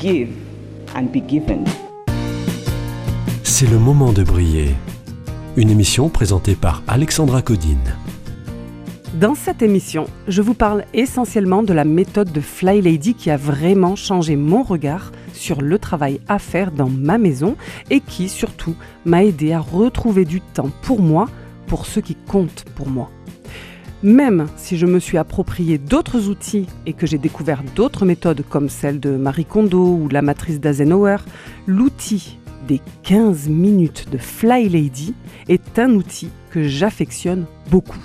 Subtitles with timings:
[0.00, 0.30] Give
[0.96, 1.64] and be given.
[3.42, 4.70] C'est le moment de briller.
[5.58, 7.96] Une émission présentée par Alexandra Codine.
[9.12, 13.36] Dans cette émission, je vous parle essentiellement de la méthode de Fly Lady qui a
[13.36, 17.56] vraiment changé mon regard sur le travail à faire dans ma maison
[17.90, 21.28] et qui surtout m'a aidé à retrouver du temps pour moi,
[21.66, 23.10] pour ce qui compte pour moi.
[24.02, 28.70] Même si je me suis approprié d'autres outils et que j'ai découvert d'autres méthodes comme
[28.70, 31.18] celle de Marie Kondo ou la matrice d'Eisenhower,
[31.66, 35.14] l'outil des 15 minutes de Fly Lady
[35.48, 38.02] est un outil que j'affectionne beaucoup.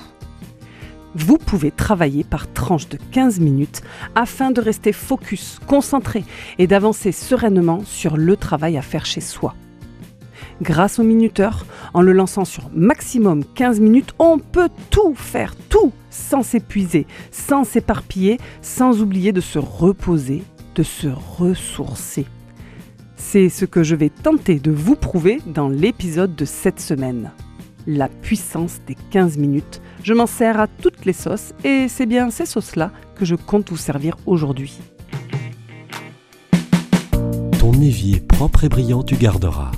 [1.16, 3.82] Vous pouvez travailler par tranche de 15 minutes
[4.16, 6.26] afin de rester focus, concentré
[6.60, 9.56] et d'avancer sereinement sur le travail à faire chez soi.
[10.62, 15.92] Grâce au minuteur, en le lançant sur maximum 15 minutes, on peut tout faire, tout,
[16.10, 20.44] sans s'épuiser, sans s'éparpiller, sans oublier de se reposer,
[20.76, 22.26] de se ressourcer.
[23.18, 27.32] C'est ce que je vais tenter de vous prouver dans l'épisode de cette semaine.
[27.86, 29.82] La puissance des 15 minutes.
[30.04, 33.70] Je m'en sers à toutes les sauces et c'est bien ces sauces-là que je compte
[33.70, 34.80] vous servir aujourd'hui.
[37.60, 39.72] Ton évier propre et brillant tu garderas.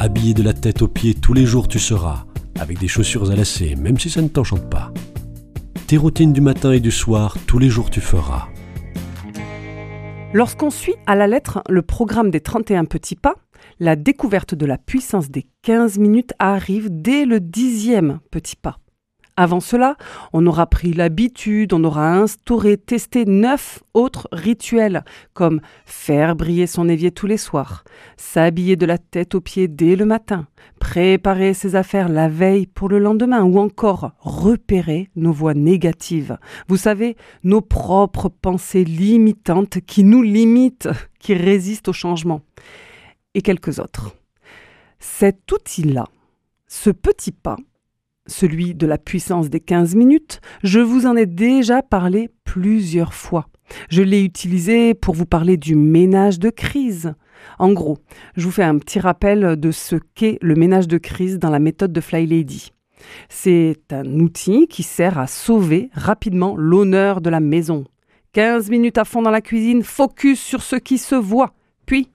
[0.00, 2.24] Habillé de la tête aux pieds tous les jours tu seras,
[2.60, 4.92] avec des chaussures à lacets, même si ça ne t'enchante pas.
[5.88, 8.46] Tes routines du matin et du soir, tous les jours tu feras.
[10.32, 13.34] Lorsqu'on suit à la lettre le programme des 31 petits pas,
[13.80, 18.78] la découverte de la puissance des 15 minutes arrive dès le dixième petit pas.
[19.40, 19.96] Avant cela,
[20.32, 26.88] on aura pris l'habitude, on aura instauré, testé neuf autres rituels, comme faire briller son
[26.88, 27.84] évier tous les soirs,
[28.16, 30.48] s'habiller de la tête aux pieds dès le matin,
[30.80, 36.36] préparer ses affaires la veille pour le lendemain, ou encore repérer nos voix négatives.
[36.66, 40.88] Vous savez, nos propres pensées limitantes qui nous limitent,
[41.20, 42.40] qui résistent au changement.
[43.34, 44.16] Et quelques autres.
[44.98, 46.08] Cet outil-là,
[46.66, 47.56] ce petit pas,
[48.28, 53.48] celui de la puissance des 15 minutes, je vous en ai déjà parlé plusieurs fois.
[53.90, 57.14] Je l'ai utilisé pour vous parler du ménage de crise.
[57.58, 57.98] En gros,
[58.36, 61.58] je vous fais un petit rappel de ce qu'est le ménage de crise dans la
[61.58, 62.70] méthode de Fly Lady.
[63.28, 67.84] C'est un outil qui sert à sauver rapidement l'honneur de la maison.
[68.32, 71.54] 15 minutes à fond dans la cuisine, focus sur ce qui se voit,
[71.86, 72.10] puis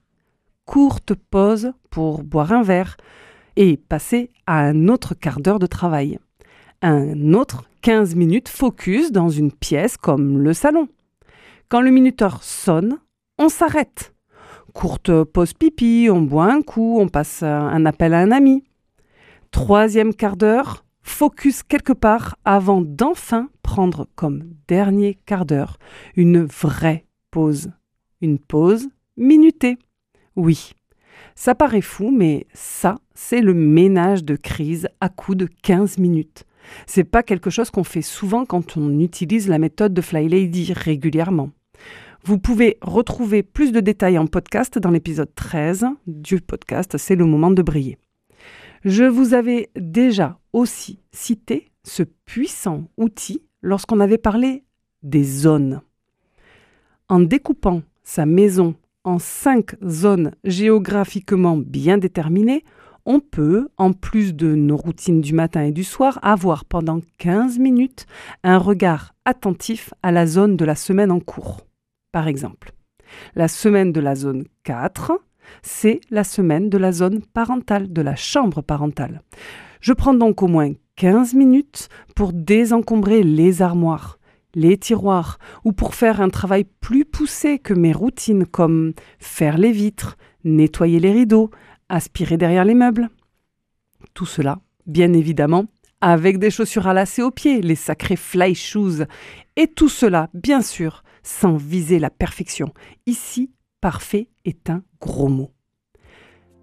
[0.66, 2.98] courte pause pour boire un verre,
[3.56, 6.20] et passer à un autre quart d'heure de travail.
[6.82, 10.88] Un autre 15 minutes focus dans une pièce comme le salon.
[11.70, 13.00] Quand le minuteur sonne,
[13.38, 14.14] on s'arrête.
[14.74, 18.64] Courte pause pipi, on boit un coup, on passe un appel à un ami.
[19.52, 25.78] Troisième quart d'heure, focus quelque part avant d'enfin prendre comme dernier quart d'heure
[26.16, 27.72] une vraie pause.
[28.22, 28.88] Une pause
[29.18, 29.78] minutée.
[30.36, 30.74] Oui,
[31.36, 36.46] ça paraît fou, mais ça, c'est le ménage de crise à coup de 15 minutes.
[36.86, 40.74] C'est pas quelque chose qu'on fait souvent quand on utilise la méthode de Fly Lady
[40.74, 41.52] régulièrement.
[42.24, 47.26] Vous pouvez retrouver plus de détails en podcast dans l'épisode 13 du podcast C'est le
[47.26, 47.98] moment de briller.
[48.86, 54.64] Je vous avais déjà aussi cité ce puissant outil lorsqu'on avait parlé
[55.04, 55.82] des zones.
[57.10, 62.64] En découpant sa maison en cinq zones géographiquement bien déterminées,
[63.06, 67.60] on peut, en plus de nos routines du matin et du soir, avoir pendant 15
[67.60, 68.06] minutes
[68.44, 71.62] un regard attentif à la zone de la semaine en cours.
[72.12, 72.72] Par exemple,
[73.36, 75.12] la semaine de la zone 4,
[75.62, 79.22] c'est la semaine de la zone parentale, de la chambre parentale.
[79.82, 84.18] Je prends donc au moins 15 minutes pour désencombrer les armoires,
[84.56, 89.72] les tiroirs, ou pour faire un travail plus poussé que mes routines comme faire les
[89.72, 91.50] vitres, nettoyer les rideaux,
[91.90, 93.10] aspirer derrière les meubles.
[94.14, 95.66] Tout cela, bien évidemment,
[96.02, 99.06] avec des chaussures à lacets aux pieds, les sacrés fly shoes.
[99.56, 102.74] Et tout cela, bien sûr, sans viser la perfection.
[103.06, 105.52] Ici, parfait est un gros mot.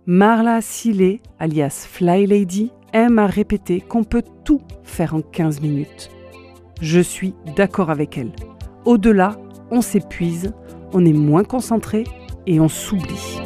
[0.05, 6.11] Marla Sillet, alias Fly Lady, aime à répéter qu'on peut tout faire en 15 minutes.
[6.81, 8.33] Je suis d'accord avec elle.
[8.85, 9.37] Au-delà,
[9.71, 10.53] on s'épuise,
[10.93, 12.05] on est moins concentré,
[12.47, 13.40] et on s'oublie.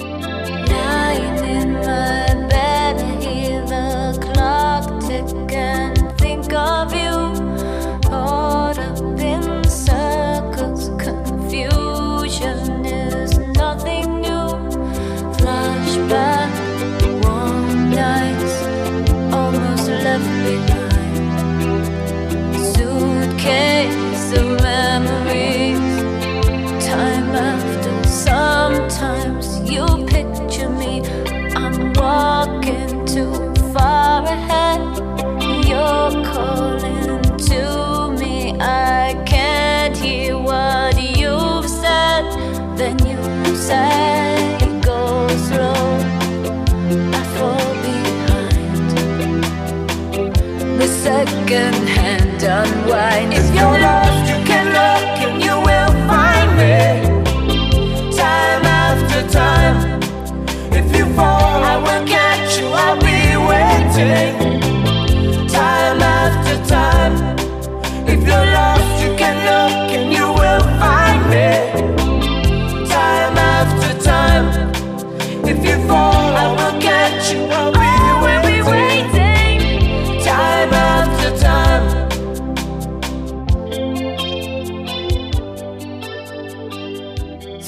[51.05, 53.33] Second hand unwind.
[53.35, 54.04] If you're lost,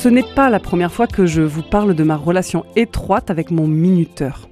[0.06, 3.50] Ce n'est pas la première fois que je vous parle de ma relation étroite avec
[3.50, 4.48] mon minuteur.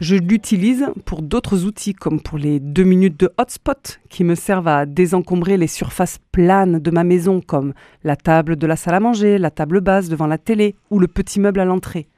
[0.00, 4.68] Je l'utilise pour d'autres outils comme pour les deux minutes de hotspot qui me servent
[4.68, 9.00] à désencombrer les surfaces planes de ma maison comme la table de la salle à
[9.00, 12.08] manger, la table basse devant la télé ou le petit meuble à l'entrée.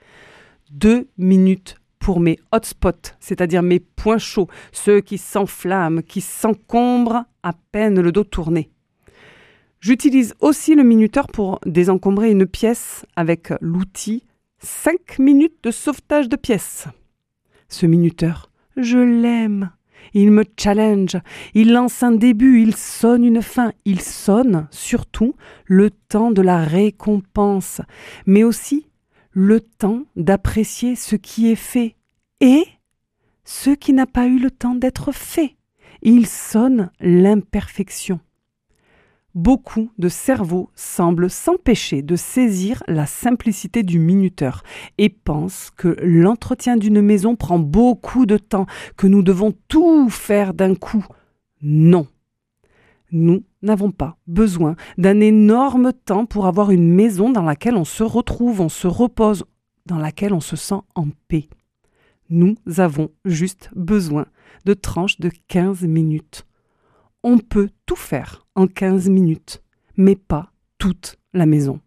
[0.70, 7.52] Deux minutes pour mes hotspots, c'est-à-dire mes points chauds, ceux qui s'enflamment, qui s'encombrent à
[7.72, 8.70] peine le dos tourné.
[9.80, 14.24] J'utilise aussi le minuteur pour désencombrer une pièce avec l'outil
[14.58, 16.86] 5 minutes de sauvetage de pièces.
[17.68, 19.70] Ce minuteur, je l'aime.
[20.14, 21.16] Il me challenge,
[21.54, 25.34] il lance un début, il sonne une fin, il sonne surtout
[25.66, 27.80] le temps de la récompense,
[28.24, 28.86] mais aussi
[29.32, 31.96] le temps d'apprécier ce qui est fait
[32.40, 32.64] et
[33.44, 35.56] ce qui n'a pas eu le temps d'être fait.
[36.02, 38.20] Il sonne l'imperfection.
[39.36, 44.62] Beaucoup de cerveaux semblent s'empêcher de saisir la simplicité du minuteur
[44.96, 48.64] et pensent que l'entretien d'une maison prend beaucoup de temps,
[48.96, 51.04] que nous devons tout faire d'un coup.
[51.60, 52.06] Non.
[53.12, 58.04] Nous n'avons pas besoin d'un énorme temps pour avoir une maison dans laquelle on se
[58.04, 59.44] retrouve, on se repose,
[59.84, 61.50] dans laquelle on se sent en paix.
[62.30, 64.24] Nous avons juste besoin
[64.64, 66.45] de tranches de 15 minutes.
[67.28, 69.60] On peut tout faire en 15 minutes,
[69.96, 71.80] mais pas toute la maison.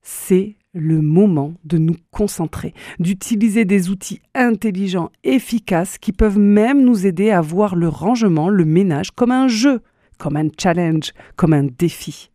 [0.00, 7.06] C'est le moment de nous concentrer, d'utiliser des outils intelligents, efficaces, qui peuvent même nous
[7.06, 9.82] aider à voir le rangement, le ménage comme un jeu,
[10.16, 12.30] comme un challenge, comme un défi.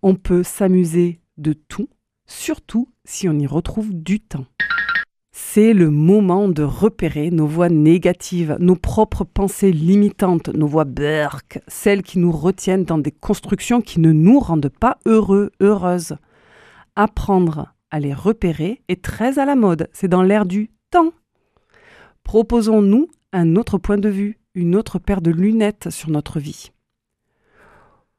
[0.00, 1.90] On peut s'amuser de tout,
[2.24, 4.46] surtout si on y retrouve du temps.
[5.40, 11.60] C'est le moment de repérer nos voix négatives, nos propres pensées limitantes, nos voix burk,
[11.68, 16.16] celles qui nous retiennent dans des constructions qui ne nous rendent pas heureux, heureuses.
[16.96, 21.12] Apprendre à les repérer est très à la mode, c'est dans l'air du temps.
[22.24, 26.72] Proposons-nous un autre point de vue, une autre paire de lunettes sur notre vie.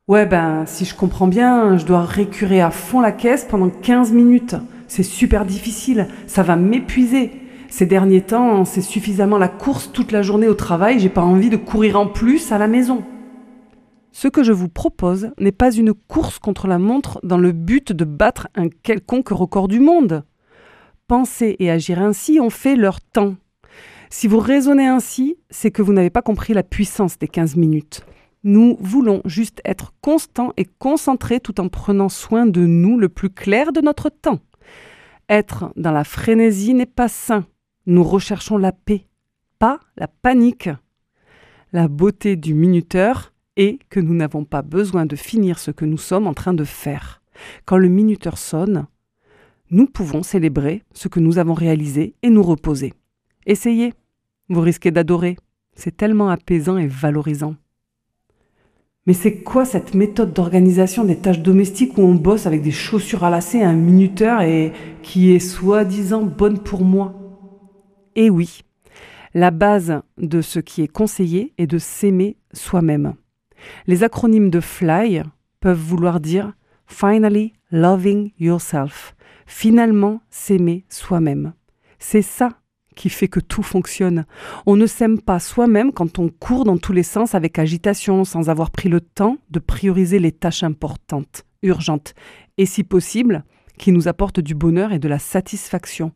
[0.08, 4.14] Ouais, ben, si je comprends bien, je dois récurer à fond la caisse pendant 15
[4.14, 4.56] minutes.
[4.90, 7.32] C'est super difficile, ça va m'épuiser.
[7.70, 11.52] Ces derniers temps, c'est suffisamment la course toute la journée au travail, j'ai pas envie
[11.52, 13.04] de courir en plus à la maison.
[14.12, 17.92] Ce que je vous propose n'est pas une course contre la montre dans le but
[17.92, 20.24] de battre un quelconque record du monde.
[21.08, 23.36] Penser et agir ainsi ont fait leur temps.
[24.10, 28.04] Si vous raisonnez ainsi, c'est que vous n'avez pas compris la puissance des 15 minutes.
[28.44, 33.30] Nous voulons juste être constants et concentrés tout en prenant soin de nous le plus
[33.30, 34.40] clair de notre temps.
[35.30, 37.46] Être dans la frénésie n'est pas sain.
[37.86, 39.06] Nous recherchons la paix,
[39.60, 40.70] pas la panique.
[41.72, 45.98] La beauté du minuteur est que nous n'avons pas besoin de finir ce que nous
[45.98, 47.22] sommes en train de faire.
[47.66, 48.88] Quand le minuteur sonne,
[49.72, 52.94] nous pouvons célébrer ce que nous avons réalisé et nous reposer.
[53.46, 53.94] Essayez,
[54.50, 55.38] vous risquez d'adorer.
[55.76, 57.56] C'est tellement apaisant et valorisant.
[59.06, 63.24] Mais c'est quoi cette méthode d'organisation des tâches domestiques où on bosse avec des chaussures
[63.24, 67.16] à lacets, un minuteur et qui est soi-disant bonne pour moi?
[68.16, 68.62] Eh oui,
[69.34, 73.14] la base de ce qui est conseillé est de s'aimer soi-même.
[73.88, 75.22] Les acronymes de FLY
[75.60, 76.54] peuvent vouloir dire
[76.86, 79.16] Finally Loving Yourself,
[79.50, 81.54] Finalement, s'aimer soi-même.
[81.98, 82.50] C'est ça
[82.96, 84.26] qui fait que tout fonctionne.
[84.66, 88.50] On ne s'aime pas soi-même quand on court dans tous les sens avec agitation, sans
[88.50, 92.14] avoir pris le temps de prioriser les tâches importantes, urgentes,
[92.58, 93.44] et si possible,
[93.78, 96.12] qui nous apportent du bonheur et de la satisfaction.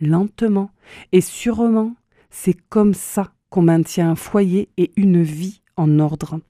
[0.00, 0.70] Lentement
[1.12, 1.94] et sûrement,
[2.30, 6.40] c'est comme ça qu'on maintient un foyer et une vie en ordre.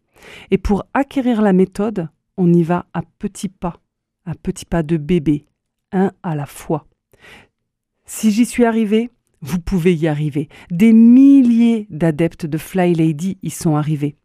[0.51, 3.81] Et pour acquérir la méthode, on y va à petits pas,
[4.25, 5.47] à petits pas de bébé,
[5.93, 6.87] un à la fois.
[8.05, 9.11] Si j'y suis arrivé,
[9.43, 10.49] vous pouvez y arriver.
[10.71, 14.17] Des milliers d'adeptes de Fly Lady y sont arrivés.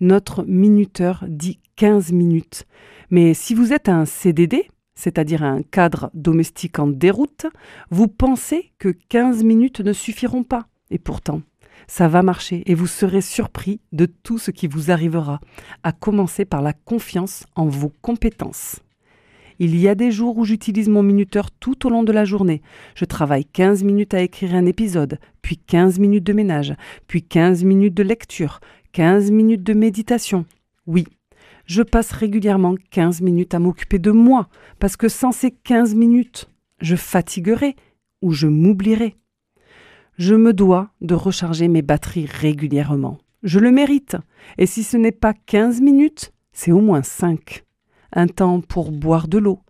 [0.00, 2.66] Notre minuteur dit 15 minutes.
[3.10, 7.46] Mais si vous êtes un CDD, c'est-à-dire un cadre domestique en déroute,
[7.90, 10.66] vous pensez que 15 minutes ne suffiront pas.
[10.90, 11.42] Et pourtant,
[11.86, 15.40] ça va marcher et vous serez surpris de tout ce qui vous arrivera,
[15.82, 18.80] à commencer par la confiance en vos compétences.
[19.62, 22.62] Il y a des jours où j'utilise mon minuteur tout au long de la journée.
[22.94, 26.74] Je travaille 15 minutes à écrire un épisode, puis 15 minutes de ménage,
[27.06, 28.60] puis 15 minutes de lecture,
[28.92, 30.46] 15 minutes de méditation.
[30.86, 31.04] Oui,
[31.66, 34.48] je passe régulièrement 15 minutes à m'occuper de moi,
[34.78, 36.48] parce que sans ces 15 minutes,
[36.80, 37.76] je fatiguerai
[38.22, 39.16] ou je m'oublierai.
[40.16, 43.18] Je me dois de recharger mes batteries régulièrement.
[43.42, 44.16] Je le mérite.
[44.56, 47.62] Et si ce n'est pas 15 minutes, c'est au moins 5
[48.12, 49.60] un temps pour boire de l'eau,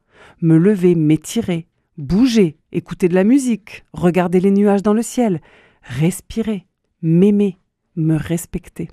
[0.41, 1.67] me lever, m'étirer,
[1.99, 5.41] bouger, écouter de la musique, regarder les nuages dans le ciel,
[5.83, 6.67] respirer,
[7.03, 7.59] m'aimer,
[7.97, 8.89] me respecter.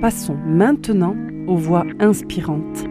[0.00, 1.16] Passons maintenant
[1.46, 2.84] aux voix inspirantes,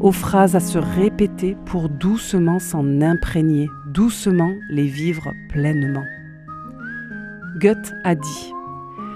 [0.00, 6.04] aux phrases à se répéter pour doucement s'en imprégner, doucement les vivre pleinement.
[7.58, 8.52] Goethe a dit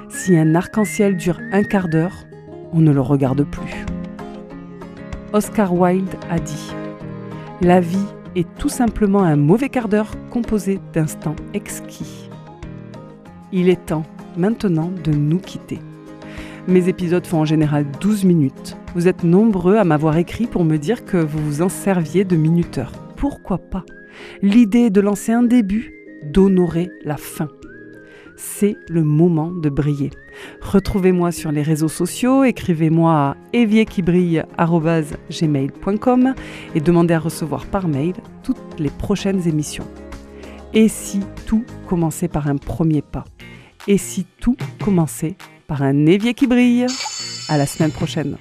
[0.08, 2.26] Si un arc-en-ciel dure un quart d'heure,
[2.74, 3.86] on ne le regarde plus.
[5.32, 6.72] Oscar Wilde a dit
[7.60, 12.28] La vie est tout simplement un mauvais quart d'heure composé d'instants exquis.
[13.52, 14.04] Il est temps
[14.36, 15.78] maintenant de nous quitter.
[16.66, 18.76] Mes épisodes font en général 12 minutes.
[18.94, 22.36] Vous êtes nombreux à m'avoir écrit pour me dire que vous vous en serviez de
[22.36, 22.90] minuteur.
[23.16, 23.84] Pourquoi pas?
[24.42, 27.48] L'idée est de lancer un début, d'honorer la fin
[28.36, 30.10] c'est le moment de briller.
[30.60, 36.34] Retrouvez-moi sur les réseaux sociaux, écrivez-moi à évierquibrille.gmail.com
[36.74, 39.88] et demandez à recevoir par mail toutes les prochaines émissions.
[40.72, 43.24] Et si tout commençait par un premier pas?
[43.86, 45.36] Et si tout commençait
[45.66, 46.86] par un évier qui brille?
[47.48, 48.38] À la semaine prochaine